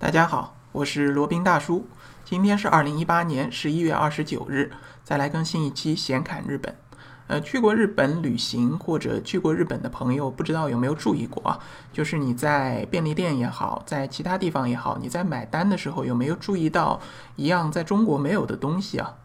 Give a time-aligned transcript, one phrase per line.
[0.00, 1.86] 大家好，我是罗宾大叔。
[2.24, 4.72] 今天是二零一八年十一月二十九日，
[5.04, 6.74] 再来更新一期闲侃日本。
[7.26, 11.60] 呃，去过日本旅行或者去过日本的朋友，不知道有没有注意过啊？
[11.92, 16.98] 就是你在便利店也好，在其他地方也好，你在买单的时候有没有注意到
[17.36, 19.16] 一样在中国没有的东西啊？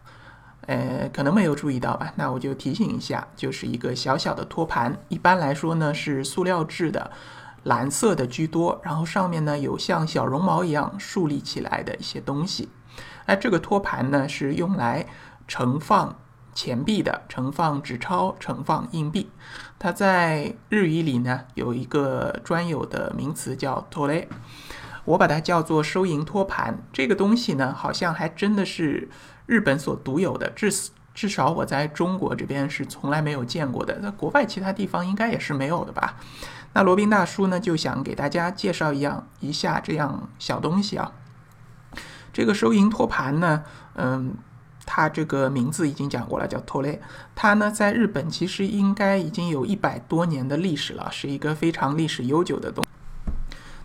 [0.66, 2.12] 呃，可能没有注意到吧？
[2.16, 7.10] 那我就提醒一下，就是一个小小的托盘，一般来说呢是塑料制的。
[7.66, 12.68] 蓝色的居多，然后上面呢有像小绒毛一样竖立起来的一些东西。
[13.24, 15.04] 哎，这个托盘呢是用来
[15.48, 16.16] 盛放
[16.54, 19.28] 钱币的，盛放纸钞、盛放硬币。
[19.80, 24.28] 它在日语里呢有一个专有的名词叫托雷，
[25.04, 26.78] 我把它叫做收银托盘。
[26.92, 29.08] 这个东西呢好像还真的是
[29.46, 30.72] 日本所独有的，至
[31.12, 33.98] 至少我在中国这边是从来没有见过的。
[34.00, 36.14] 在国外其他地方应该也是没有的吧？
[36.76, 41.10] 那罗宾大叔呢，就想给大家介绍一样一下这样小东西啊。
[42.34, 44.34] 这个收银托盘呢，嗯，
[44.84, 47.00] 它这个名字已经讲过了，叫托雷。
[47.34, 52.84] 它呢，在日本其实应该已经有一百多年的历史了，是一个非常历史悠久的东。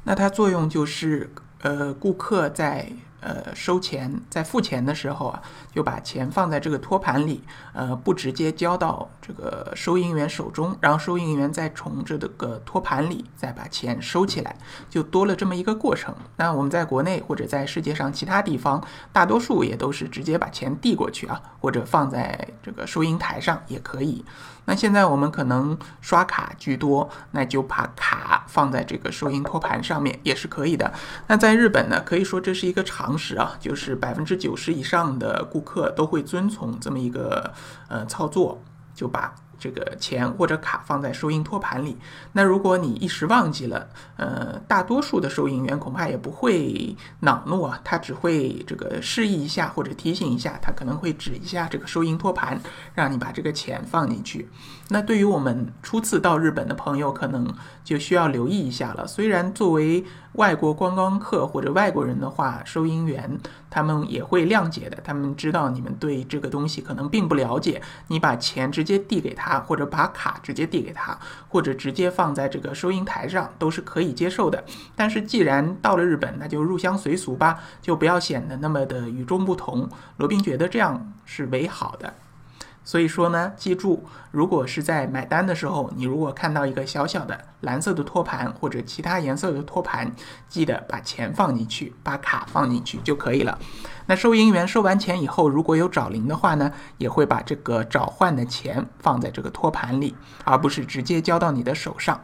[0.04, 2.92] 那它作用就是，呃，顾客在。
[3.22, 5.42] 呃，收钱在付钱的时候啊，
[5.74, 14.56] 就把钱放在这个托盘里，呃，不直接交到这个收银员手中，然后收银员再从这个托盘里再把钱收起来，
[14.90, 16.14] 就多了这么一个过程。
[16.36, 18.84] 那我们在国内或者在世界上其他地方，
[19.14, 24.26] 大多数也都是直接把钱递过去啊，或者放在这个收银台上也可以。
[24.66, 30.94] 那现在我们可能刷卡居多，那就把卡放在这个收银托盘上面也是可以的。
[31.28, 37.54] 那在日本呢，可以说这是一个常同时啊，就是百分之九十以上的顾客都会遵从这么一个
[37.90, 38.58] 呃操作，
[38.96, 39.36] 就把。
[39.62, 41.96] 这个钱或者卡放在收银托盘里，
[42.32, 52.60] 那如果你一时忘记了，呃，大多数的收银员恐怕也不会恼怒啊，他只会这个示意一下或者提醒一下，他可能会指一下这个收银托盘，
[52.96, 54.50] 让你把这个钱放进去。
[54.90, 57.48] 那对于我们初次到日本的朋友，可能
[57.84, 59.06] 就需要留意一下了。
[59.06, 63.40] 虽然作为外国观光客或者外国人的话，收银员
[63.70, 64.98] 他们也会谅解的。
[65.04, 71.18] 他们知道你们对这个东西可能并不了解，你把钱直接递给他啊，或者把卡直接递给他，
[71.50, 74.64] 或者直接放在这个收银台上，都是可以接受的。
[74.96, 79.90] 但是既然到了日本，那就入乡随俗吧，就不要显得那么的与众不同。
[80.16, 82.14] 罗宾觉得这样是为好的。
[82.84, 90.12] 所以说呢，记住，如果是在买单的时候，你如果看到一个小小的蓝色的托盘或者其他颜色的托盘，
[90.50, 93.58] 记得把钱放进去，把卡放进去就可以了。
[94.08, 102.20] 那收银员收完钱以后，如果有找零的话呢，也会把这个找换的钱放在这个托盘里，而不是直接交到你的手上。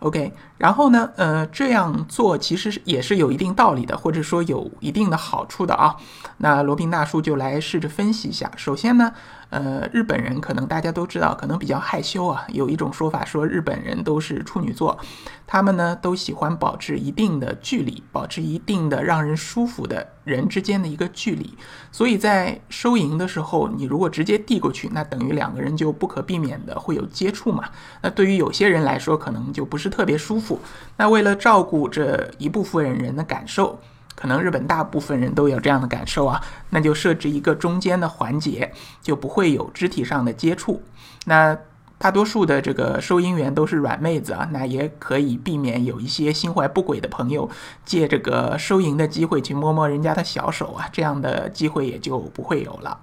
[0.00, 5.96] OK，然后呢，呃，这样做其实也是有一定道理的，或者说有一定的好处的啊。
[6.38, 8.50] 那罗宾大叔就来试着分析一下。
[8.56, 9.12] 首先呢。
[9.48, 12.44] 呃，日本人可能大家都知道，可能比较害羞啊。
[12.48, 14.98] 有一种说法说日本人都是处女座，
[15.46, 21.56] 他们呢都喜欢保持一定的距离，保持一定的让人舒服的人之间的一个距离。
[21.92, 27.68] 所以在收银的时候，你如果直接递过去，那等于两个人就不可避免的会有接触嘛。
[28.02, 30.60] 那对于有些人来说，可能就不是特别舒服。
[30.96, 33.78] 那为了照顾这一部分人的感受。
[34.16, 38.72] 可能日本大部分人都有这样的感受啊，那就设置一个中间的环节，
[39.02, 40.82] 就不会有肢体上的接触。
[41.26, 41.58] 那
[41.98, 47.50] 大多数的这个收银员都是软妹子啊，那也可以避免有一些心怀不轨的朋友
[47.84, 52.98] 借这个收银的机会去摸摸人家的小手啊，这样的机会也就不会有了。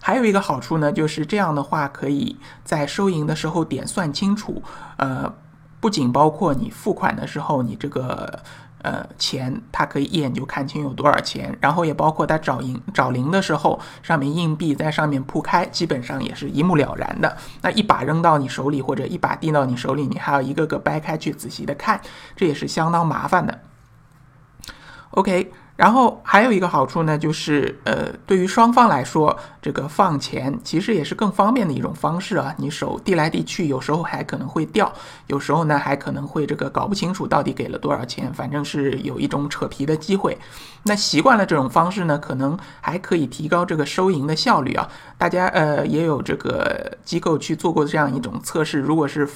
[0.00, 4.62] 还有一个好处呢，就是这样的话可以在收银的时候点算清楚，
[4.96, 5.34] 呃，
[5.78, 8.42] 不仅包括你付款的时候，你这个。
[8.84, 17.34] 呃，钱他可以一眼就看清有多少钱，然后也包括他找银找零的时候，上面硬币在上面铺开，基本上也是一目了然的。
[17.62, 21.98] 那一把扔到你手里，或者一把递到你手里，你还要一个个掰开去仔细的看，
[22.36, 23.60] 这也是相当麻烦的。
[25.12, 25.50] OK。
[25.76, 32.54] 然后还有一个好处呢，就是呃，对于双方来说，这个放钱其实也是更方便的一种方式啊。
[32.58, 34.92] 你手递来递去，有时候还可能会掉，
[35.26, 40.38] 有时候呢还可能会这个搞不清楚到底给了多少钱，反正是有一种扯皮的机会。
[40.84, 44.88] 那习惯了这种方式呢，可能还可以提高这个收银的效率啊。
[45.18, 49.28] 大家呃也有这个机构去做过这样一种测试，如果是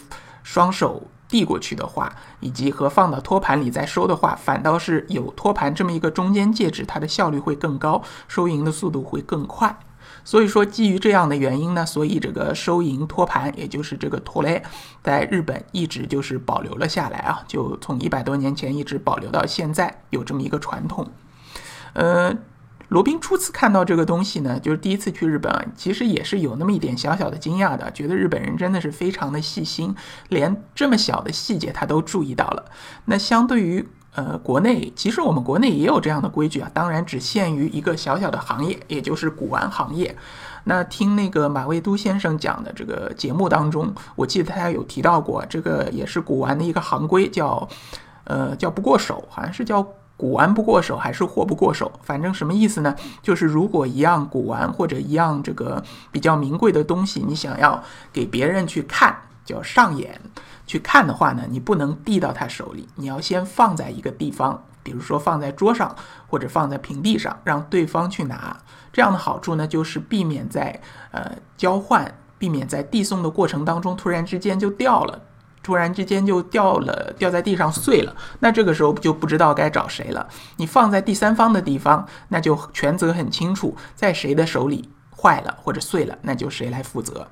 [0.45, 1.03] 双手。
[1.29, 2.11] 递过去的话，
[2.41, 9.79] 以及和放到托盘里再收的话，反倒是有托盘这么一个中间介质，它的效率会更高，收银的速度会更快。
[10.25, 14.63] 所以说，基于这样的原因呢，所以这个收银托盘，也就是这个托雷，
[15.03, 21.11] 在日本一直就是保留了下来啊，就从一百多年前一直保留到现在，有这么一个传统。
[21.95, 22.37] 呃，
[22.89, 29.95] 罗宾初次看到这个东西呢，就是第一次去日本，其实也是有那么一点小小的惊讶的，觉得日本人真的是非常的细心，
[30.29, 32.65] 连这么小的细节他都注意到了。
[33.05, 33.87] 那相对于。
[34.15, 40.17] 呃，国内其实我们国内也有这样的规矩啊，当然只限于一个小小的行业，也就是古玩行业。
[40.65, 47.69] 那听那个马未都先生讲的这个节目当中，我记得他有提到过，这个也是古玩的一个行规，叫
[48.25, 49.87] 呃叫不过手，好像是叫
[50.19, 52.95] 古玩不过手还是货不过手，反正什么意思呢？
[53.23, 55.83] 就是如果一样古玩或者一样这个
[56.13, 57.83] 比较名贵的东西，你想要
[58.13, 60.21] 给别人去看，叫上眼。
[60.67, 68.55] 去看的话呢，你不能递到他手里，你要先放在一个地方，比如说放在桌上或者放在平地上，让对方去拿。
[68.93, 70.79] 这样的好处呢，就是避免在
[71.13, 75.23] 呃交换、避免在递送的过程当中突然之间就掉了，
[75.69, 78.17] 突然之间就掉了，掉在地上碎了。
[78.39, 80.27] 那这个时候就不知道该找谁了。
[80.57, 87.27] 你放在第三方的地方，那就权责很清楚，在谁的手里坏了或者碎了，那就谁来负责。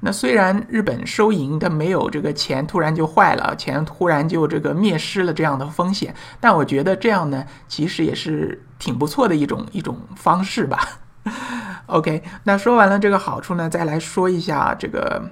[0.00, 10.98] 那虽然日本收银的没有这个钱突然就坏了，钱突然就这个灭失了这样的风险，但我觉得这样呢，其实也是挺不错的一种一种方式吧。
[11.86, 15.22] OK，那说完了这个好处呢，再来说一下这个，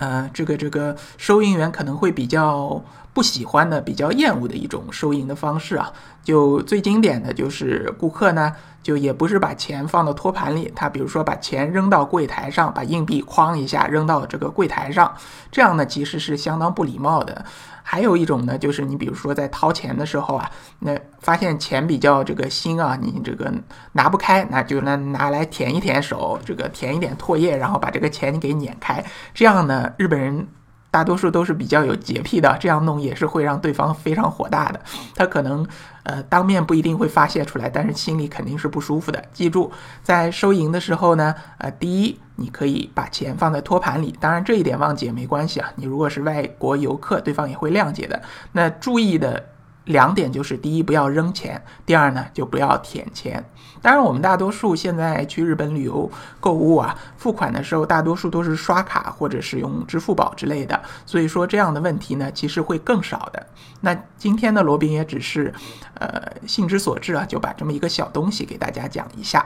[0.00, 5.92] 呃，这个这个收银员可能会比较不喜欢的、比较厌恶的一种收银的方式啊。
[6.22, 8.52] 就最经典的就是顾客呢。
[8.82, 15.14] 就也不是把钱放到托盘里，他比如说把钱扔到柜台上，把硬币哐一下扔到这个柜台上，
[15.52, 17.44] 这样呢其实是相当不礼貌的。
[17.82, 23.52] 还有一种呢，就是你比如说在掏钱的时候啊，那发现钱比较这个新啊，你这个
[23.92, 29.04] 拿不开，那就拿拿来舔一舔手，这个舔一点唾液，然后把这个钱给碾开。
[29.34, 30.48] 这样呢，日本人。
[30.90, 34.80] 大多数都是比较有洁癖的，这样弄也是会让对方非常火大的。
[35.14, 35.66] 他可能
[36.02, 39.24] 呃当面不一定会发泄出来，但是心里肯定是不舒服的。
[39.32, 39.70] 记住，
[40.02, 45.70] 在收银的时候呢，呃，第一，你可以把钱放在托盘里，当然这一点忘记也没关系啊。
[45.76, 48.20] 你如果是外国游客，对方也会谅解的。
[48.52, 49.44] 那注意的。
[49.90, 53.44] 两点就是：第一，不要扔钱；第二呢，就不要舔钱。
[53.82, 63.46] 当然，我们大多数现在去日本旅游购物啊，付款的时候大多数都是刷卡或者是用支付宝之类的，所以说这样的问题呢，其实会更少的。
[63.80, 65.52] 那今天呢罗宾也只是，
[65.94, 69.44] 呃，兴之所至啊，就把这么一个小东西给大家讲一下。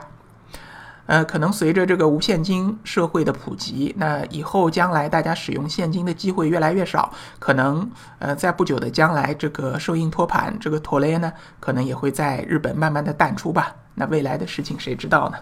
[1.07, 13.75] 呃，可能随着这个无现金社会的普及，那以后将来大家使用现金的机会越来越少，可能呃，在不久的将来，这个收银托盘这个托雷呢，可能也会在日本慢慢的淡出吧。
[13.93, 15.37] 那未来的事情谁知道呢？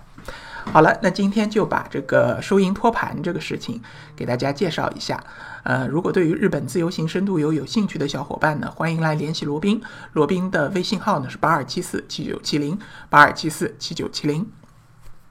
[0.72, 3.82] 好了，那今天就把这个收银托盘这个事情
[4.16, 5.22] 给大家介绍一下。
[5.64, 9.82] 呃，如果对于日本自由行深度游有兴趣的小伙伴呢，欢迎来联系罗宾，
[10.12, 12.78] 罗宾的微信号呢是八二七四七九七零
[13.10, 14.46] 八二七四七九七零。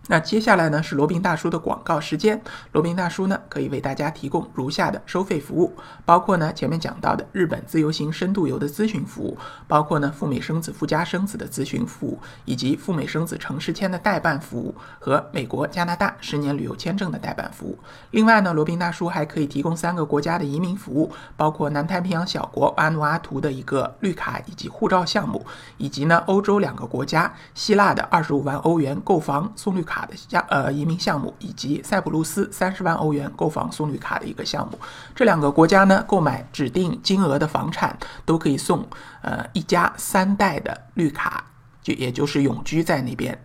[0.08, 2.42] 那接下来呢是罗宾大叔的广告时间。
[2.72, 5.72] 罗宾大叔呢可以为大家提供如下的收费服务，
[6.04, 9.38] 包括呢前面讲到的日本自由行深度游的咨询服务，
[9.68, 17.78] 包括呢赴美生子、赴加生子的咨询服务，以及赴美生子城市签的代办服务和美国、加拿大十年旅游签证的代办服务。
[18.10, 25.46] 另外呢，罗宾大叔还可以提供三个国家的移民服务，包括南太平洋小国瓦努阿图的一个绿卡以及护照项目，
[25.76, 29.91] 以及呢欧洲两个国家希腊的二十五万欧元购房送绿卡。
[29.92, 34.78] 卡的项呃移民项目，以及塞浦路斯三十万欧元购房送绿卡的一个项目，
[35.14, 38.86] 这两个国家呢，购买指定金额的房产都可以送
[39.20, 41.44] 呃一家三代的绿卡，
[41.82, 43.38] 就也就是永居在那边。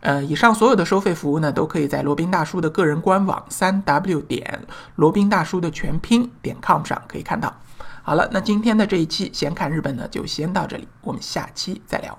[0.00, 4.64] 呃，以上所有的收费服务呢，都可以在罗宾大叔的个人官网三 w 点
[4.96, 7.54] 罗宾大叔的全拼点 com 上可以看到。
[8.02, 12.18] 好了，那今天的这一期闲侃日本呢，就先到这里，我们下期再聊。